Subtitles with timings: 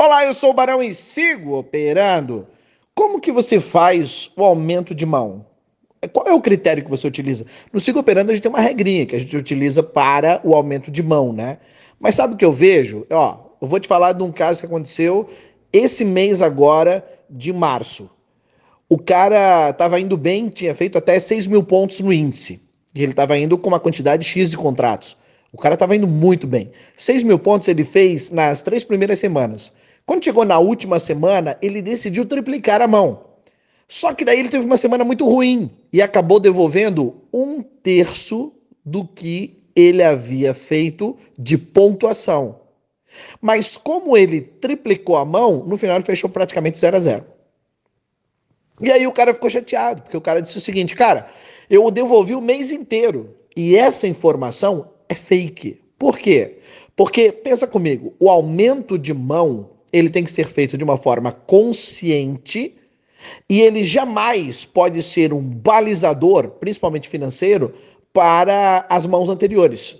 [0.00, 2.46] Olá, eu sou o Barão e sigo operando.
[2.94, 5.44] Como que você faz o aumento de mão?
[6.12, 7.44] Qual é o critério que você utiliza?
[7.72, 10.88] No Sigo Operando a gente tem uma regrinha que a gente utiliza para o aumento
[10.88, 11.58] de mão, né?
[11.98, 13.04] Mas sabe o que eu vejo?
[13.10, 15.28] Ó, eu vou te falar de um caso que aconteceu
[15.72, 18.08] esse mês agora de março.
[18.88, 22.62] O cara estava indo bem, tinha feito até 6 mil pontos no índice.
[22.94, 25.16] E ele estava indo com uma quantidade X de contratos.
[25.52, 26.70] O cara estava indo muito bem.
[26.94, 29.74] 6 mil pontos ele fez nas três primeiras semanas.
[30.08, 33.26] Quando chegou na última semana, ele decidiu triplicar a mão.
[33.86, 38.50] Só que daí ele teve uma semana muito ruim e acabou devolvendo um terço
[38.82, 42.58] do que ele havia feito de pontuação.
[43.38, 47.26] Mas como ele triplicou a mão, no final ele fechou praticamente 0 a 0.
[48.80, 51.26] E aí o cara ficou chateado, porque o cara disse o seguinte, cara,
[51.68, 55.82] eu devolvi o mês inteiro e essa informação é fake.
[55.98, 56.60] Por quê?
[56.96, 61.32] Porque pensa comigo, o aumento de mão ele tem que ser feito de uma forma
[61.32, 62.74] consciente
[63.48, 67.74] e ele jamais pode ser um balizador, principalmente financeiro,
[68.12, 69.98] para as mãos anteriores.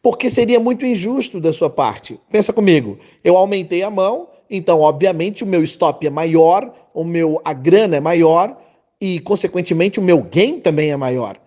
[0.00, 2.18] Porque seria muito injusto da sua parte.
[2.30, 7.40] Pensa comigo, eu aumentei a mão, então obviamente o meu stop é maior, o meu
[7.44, 8.56] a grana é maior
[9.00, 11.40] e consequentemente o meu gain também é maior.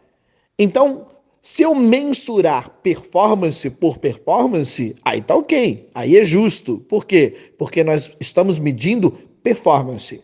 [0.57, 1.07] Então,
[1.45, 6.79] se eu mensurar performance por performance, aí tá ok, aí é justo.
[6.89, 7.35] Por quê?
[7.55, 9.11] Porque nós estamos medindo
[9.43, 10.23] performance.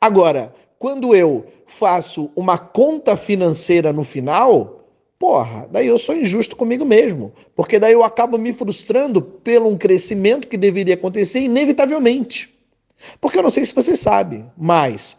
[0.00, 4.86] Agora, quando eu faço uma conta financeira no final,
[5.18, 7.32] porra, daí eu sou injusto comigo mesmo.
[7.56, 12.48] Porque daí eu acabo me frustrando pelo um crescimento que deveria acontecer inevitavelmente.
[13.20, 15.18] Porque eu não sei se você sabe, mas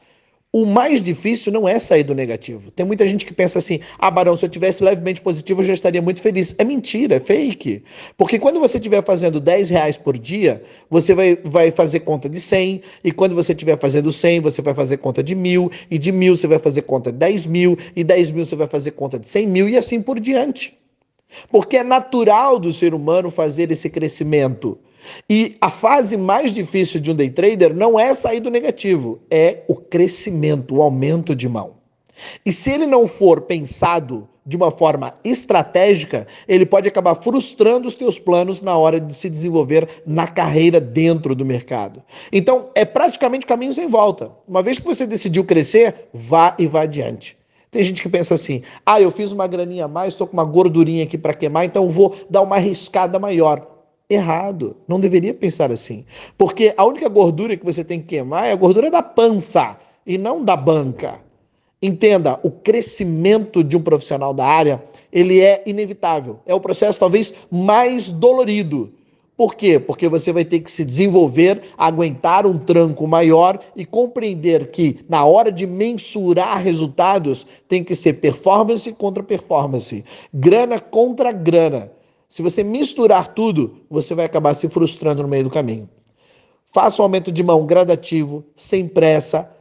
[0.53, 2.71] o mais difícil não é sair do negativo.
[2.71, 5.73] Tem muita gente que pensa assim: ah, Barão, se eu tivesse levemente positivo, eu já
[5.73, 6.53] estaria muito feliz.
[6.57, 7.83] É mentira, é fake.
[8.17, 12.39] Porque quando você estiver fazendo 10 reais por dia, você vai, vai fazer conta de
[12.39, 16.11] 100, e quando você estiver fazendo 100, você vai fazer conta de mil, e de
[16.11, 19.17] mil você vai fazer conta de 10 mil, e 10 mil você vai fazer conta
[19.17, 20.77] de 100 mil, e assim por diante.
[21.49, 24.77] Porque é natural do ser humano fazer esse crescimento.
[25.29, 29.63] E a fase mais difícil de um day trader não é sair do negativo, é
[29.67, 31.81] o crescimento, o aumento de mão.
[32.45, 37.95] E se ele não for pensado de uma forma estratégica, ele pode acabar frustrando os
[37.95, 42.01] teus planos na hora de se desenvolver na carreira dentro do mercado.
[42.31, 44.31] Então, é praticamente caminho sem volta.
[44.47, 47.37] Uma vez que você decidiu crescer, vá e vá adiante.
[47.69, 50.43] Tem gente que pensa assim: ah, eu fiz uma graninha a mais, estou com uma
[50.43, 53.70] gordurinha aqui para queimar, então vou dar uma arriscada maior
[54.13, 54.75] errado.
[54.87, 56.05] Não deveria pensar assim.
[56.37, 60.17] Porque a única gordura que você tem que queimar é a gordura da pança e
[60.17, 61.19] não da banca.
[61.81, 66.39] Entenda, o crescimento de um profissional da área, ele é inevitável.
[66.45, 68.93] É o processo talvez mais dolorido.
[69.35, 69.79] Por quê?
[69.79, 75.25] Porque você vai ter que se desenvolver, aguentar um tranco maior e compreender que na
[75.25, 81.91] hora de mensurar resultados tem que ser performance contra performance, grana contra grana.
[82.31, 85.89] Se você misturar tudo, você vai acabar se frustrando no meio do caminho.
[86.65, 89.51] Faça um aumento de mão gradativo, sem pressa,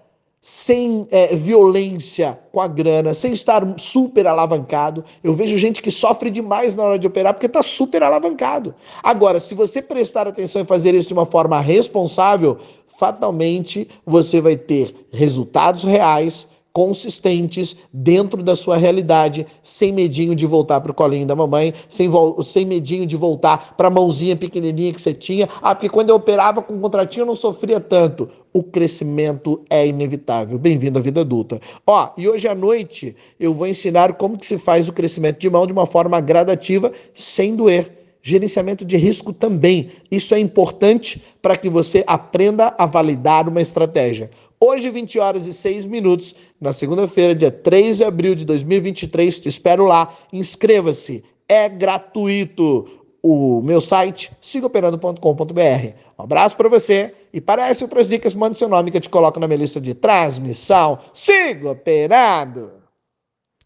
[0.40, 5.04] sem é, violência com a grana, sem estar super alavancado.
[5.20, 8.72] Eu vejo gente que sofre demais na hora de operar porque está super alavancado.
[9.02, 12.56] Agora, se você prestar atenção e fazer isso de uma forma responsável,
[12.86, 20.80] fatalmente você vai ter resultados reais consistentes dentro da sua realidade, sem medinho de voltar
[20.80, 22.08] para o colinho da mamãe, sem,
[22.42, 25.48] sem medinho de voltar para a mãozinha pequenininha que você tinha.
[25.60, 28.28] Ah, porque quando eu operava com contratinho eu não sofria tanto.
[28.52, 30.58] O crescimento é inevitável.
[30.58, 31.60] Bem-vindo à vida adulta.
[31.86, 35.48] Ó, e hoje à noite eu vou ensinar como que se faz o crescimento de
[35.48, 39.88] mão de uma forma gradativa, sem doer Gerenciamento de risco também.
[40.10, 44.30] Isso é importante para que você aprenda a validar uma estratégia.
[44.60, 49.48] Hoje, 20 horas e 6 minutos, na segunda-feira, dia 3 de abril de 2023, te
[49.48, 50.12] espero lá.
[50.32, 52.86] Inscreva-se, é gratuito.
[53.22, 55.94] O meu site, sigaoperando.com.br.
[56.18, 59.10] Um abraço para você e para essas outras dicas, mande seu nome que eu te
[59.10, 60.98] coloco na minha lista de transmissão.
[61.12, 62.79] Siga operando!